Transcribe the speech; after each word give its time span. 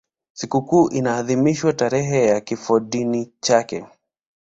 Sikukuu 0.33 0.89
inaadhimishwa 0.89 1.73
tarehe 1.73 2.25
ya 2.25 2.41
kifodini 2.41 3.33
chake. 3.41 3.85